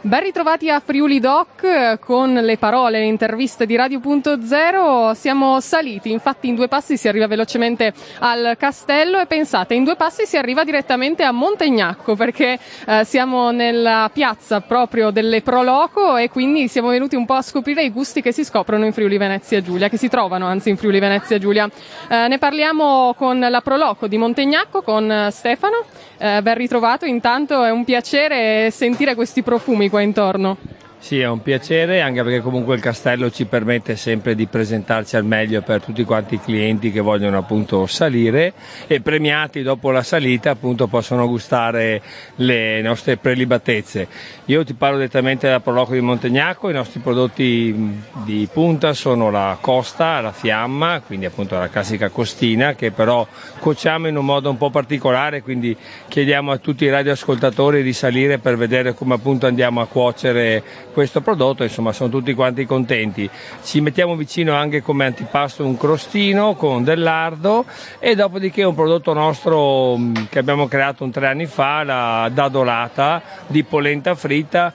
[0.00, 5.10] Ben ritrovati a Friuli Doc con le parole, le interviste di Radio.0.
[5.10, 9.96] Siamo saliti, infatti in due passi si arriva velocemente al castello e pensate, in due
[9.96, 16.30] passi si arriva direttamente a Montegnacco perché eh, siamo nella piazza proprio delle Proloco e
[16.30, 19.60] quindi siamo venuti un po' a scoprire i gusti che si scoprono in Friuli Venezia
[19.60, 21.68] Giulia, che si trovano anzi in Friuli Venezia Giulia.
[22.08, 25.84] Eh, ne parliamo con la Proloco di Montegnacco, con Stefano.
[26.20, 30.77] Eh, ben ritrovato, intanto è un piacere sentire questi profumi qua intorno.
[31.00, 35.24] Sì, è un piacere anche perché comunque il castello ci permette sempre di presentarci al
[35.24, 38.52] meglio per tutti quanti i clienti che vogliono appunto salire
[38.88, 42.02] e premiati dopo la salita appunto possono gustare
[42.36, 44.08] le nostre prelibatezze.
[44.46, 49.56] Io ti parlo direttamente dalla Proloco di Montegnacco, i nostri prodotti di punta sono la
[49.60, 53.26] costa, la fiamma, quindi appunto la classica costina che però
[53.60, 55.74] cuociamo in un modo un po' particolare, quindi
[56.08, 61.20] chiediamo a tutti i radioascoltatori di salire per vedere come appunto andiamo a cuocere questo
[61.20, 63.28] prodotto, insomma sono tutti quanti contenti.
[63.62, 67.64] Ci mettiamo vicino anche come antipasto un crostino con del lardo
[67.98, 73.22] e dopodiché un prodotto nostro mm, che abbiamo creato un tre anni fa, la dadolata
[73.46, 74.72] di polenta fritta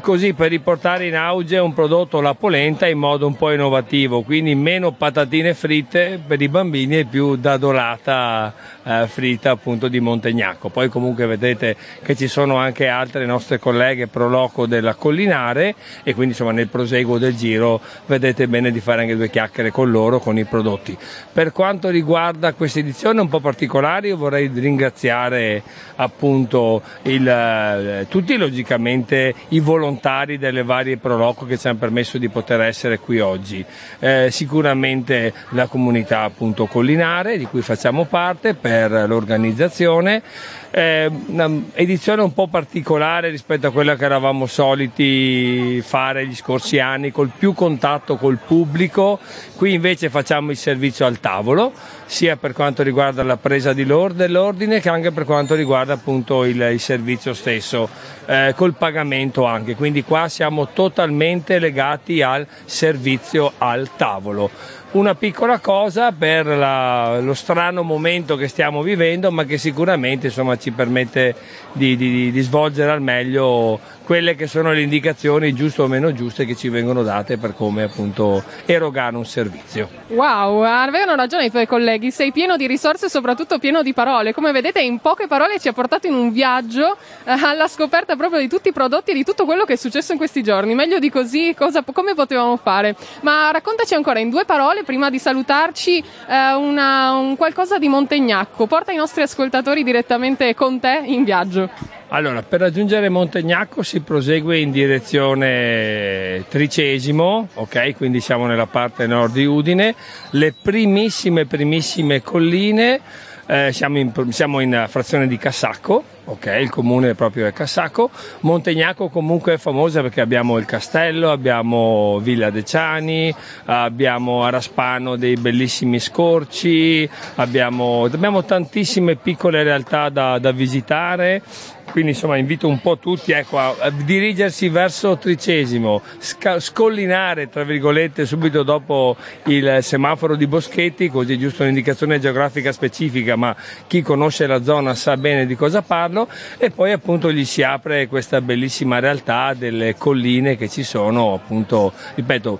[0.00, 4.54] così per riportare in auge un prodotto la polenta in modo un po' innovativo, quindi
[4.54, 10.68] meno patatine fritte per i bambini e più dadolata eh, fritta appunto di Montegnacco.
[10.68, 16.14] Poi comunque vedete che ci sono anche altre nostre colleghe pro loco della Collinare e
[16.14, 20.20] quindi insomma nel proseguo del giro vedete bene di fare anche due chiacchiere con loro,
[20.20, 20.96] con i prodotti.
[21.32, 25.62] Per quanto riguarda questa edizione un po' particolare io vorrei ringraziare
[25.96, 32.18] appunto il, eh, tutti logicamente i volontari volontari delle varie Proloco che ci hanno permesso
[32.18, 33.64] di poter essere qui oggi.
[34.00, 40.22] Eh, sicuramente la comunità appunto collinare di cui facciamo parte per l'organizzazione
[40.70, 47.10] eh, un'edizione un po' particolare rispetto a quella che eravamo soliti fare gli scorsi anni,
[47.10, 49.18] col più contatto col pubblico.
[49.56, 51.72] Qui invece facciamo il servizio al tavolo,
[52.04, 56.80] sia per quanto riguarda la presa dell'ordine che anche per quanto riguarda appunto il, il
[56.80, 57.88] servizio stesso,
[58.26, 59.67] eh, col pagamento anche.
[59.74, 64.50] Quindi qua siamo totalmente legati al servizio al tavolo.
[64.90, 70.56] Una piccola cosa per la, lo strano momento che stiamo vivendo, ma che sicuramente insomma,
[70.56, 71.34] ci permette
[71.72, 73.78] di, di, di, svolgere al meglio
[74.08, 77.82] quelle che sono le indicazioni giuste o meno giuste che ci vengono date per come
[77.82, 79.86] appunto erogare un servizio.
[80.06, 84.32] Wow, avevano ragione i tuoi colleghi, sei pieno di risorse e soprattutto pieno di parole.
[84.32, 88.40] Come vedete in poche parole ci ha portato in un viaggio eh, alla scoperta proprio
[88.40, 90.74] di tutti i prodotti e di tutto quello che è successo in questi giorni.
[90.74, 92.96] Meglio di così, cosa, come potevamo fare?
[93.20, 98.66] Ma raccontaci ancora in due parole, prima di salutarci, eh, una, un qualcosa di Montegnacco.
[98.66, 101.97] Porta i nostri ascoltatori direttamente con te in viaggio.
[102.10, 107.96] Allora, per raggiungere Montegnacco si prosegue in direzione Tricesimo, ok?
[107.96, 109.94] Quindi siamo nella parte nord di Udine,
[110.30, 112.98] le primissime, primissime colline,
[113.46, 118.10] eh, siamo, in, siamo in frazione di Cassacco, ok, il comune proprio è Cassacco.
[118.40, 123.34] Montegnacco comunque è famosa perché abbiamo il castello, abbiamo Villa De Ciani,
[123.64, 131.42] abbiamo a Raspano dei bellissimi scorci, abbiamo, abbiamo tantissime piccole realtà da, da visitare
[131.90, 137.64] quindi insomma invito un po' tutti ecco, a, a dirigersi verso Tricesimo, sca- scollinare tra
[137.64, 143.54] virgolette subito dopo il semaforo di Boschetti, così è giusto un'indicazione geografica specifica, ma
[143.86, 146.17] chi conosce la zona sa bene di cosa parlo
[146.56, 151.92] e poi appunto gli si apre questa bellissima realtà delle colline che ci sono appunto,
[152.14, 152.58] ripeto,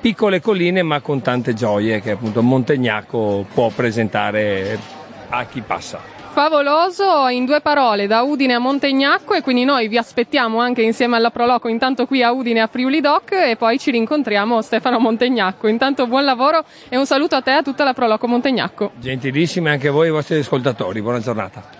[0.00, 4.78] piccole colline ma con tante gioie che appunto Montegnacco può presentare
[5.28, 9.98] a chi passa favoloso in due parole da Udine a Montegnacco e quindi noi vi
[9.98, 13.90] aspettiamo anche insieme alla Proloco intanto qui a Udine a Friuli Doc e poi ci
[13.90, 15.66] rincontriamo Stefano Montegnacco.
[15.66, 18.92] Intanto buon lavoro e un saluto a te e a tutta la Proloco Montegnacco.
[18.98, 21.79] Gentilissimi anche voi i vostri ascoltatori, buona giornata.